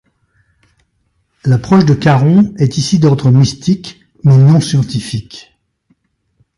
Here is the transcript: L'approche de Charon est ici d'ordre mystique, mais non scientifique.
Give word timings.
L'approche 1.45 1.85
de 1.85 1.95
Charon 2.03 2.55
est 2.57 2.79
ici 2.79 2.97
d'ordre 2.97 3.29
mystique, 3.29 4.03
mais 4.23 4.35
non 4.35 4.59
scientifique. 4.59 5.53